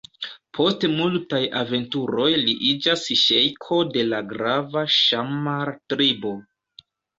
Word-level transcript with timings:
Post 0.57 0.85
multaj 0.93 1.41
aventuroj 1.59 2.25
li 2.45 2.55
iĝas 2.71 3.05
ŝejko 3.25 3.79
de 3.93 4.07
la 4.09 4.25
grava 4.33 4.85
Ŝammar-tribo. 4.99 6.35